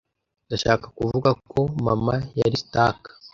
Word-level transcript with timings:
"Ndashaka 0.47 0.85
kuvuga 0.97 1.29
ko 1.51 1.59
mama 1.85 2.15
yari 2.41 2.55
Stark 2.63 3.01